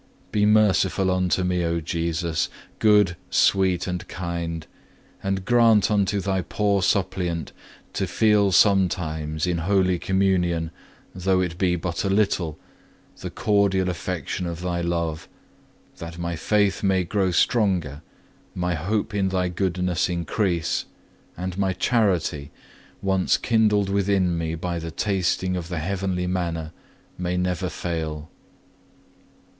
Be 0.31 0.47
merciful 0.47 1.11
unto 1.11 1.43
me, 1.43 1.63
O 1.63 1.79
Jesus, 1.79 2.49
good, 2.79 3.15
sweet, 3.29 3.85
and 3.85 4.07
kind, 4.07 4.65
and 5.21 5.45
grant 5.45 5.91
unto 5.91 6.19
Thy 6.19 6.41
poor 6.41 6.81
suppliant 6.81 7.51
to 7.93 8.07
feel 8.07 8.51
sometimes, 8.51 9.45
in 9.45 9.59
Holy 9.59 9.99
Communion, 9.99 10.71
though 11.13 11.39
it 11.39 11.55
be 11.59 11.75
but 11.75 12.03
a 12.03 12.09
little, 12.09 12.57
the 13.19 13.29
cordial 13.29 13.89
affection 13.91 14.47
of 14.47 14.61
Thy 14.61 14.81
love, 14.81 15.29
that 15.97 16.17
my 16.17 16.35
faith 16.35 16.81
may 16.81 17.03
grow 17.03 17.29
stronger, 17.29 18.01
my 18.55 18.73
hope 18.73 19.13
in 19.13 19.29
Thy 19.29 19.49
goodness 19.49 20.09
increase, 20.09 20.85
and 21.37 21.59
my 21.59 21.73
charity, 21.73 22.49
once 23.03 23.37
kindled 23.37 23.89
within 23.91 24.35
me 24.35 24.55
by 24.55 24.79
the 24.79 24.89
tasting 24.89 25.55
of 25.55 25.67
the 25.67 25.77
heavenly 25.77 26.25
manna, 26.25 26.73
may 27.19 27.37
never 27.37 27.69
fail. 27.69 28.31